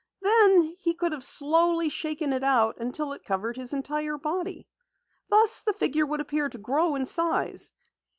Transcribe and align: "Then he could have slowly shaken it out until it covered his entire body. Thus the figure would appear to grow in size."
"Then 0.19 0.63
he 0.79 0.95
could 0.95 1.11
have 1.11 1.23
slowly 1.23 1.87
shaken 1.89 2.33
it 2.33 2.43
out 2.43 2.79
until 2.79 3.13
it 3.13 3.23
covered 3.23 3.55
his 3.55 3.71
entire 3.71 4.17
body. 4.17 4.65
Thus 5.29 5.61
the 5.61 5.73
figure 5.73 6.07
would 6.07 6.21
appear 6.21 6.49
to 6.49 6.57
grow 6.57 6.95
in 6.95 7.05
size." 7.05 7.71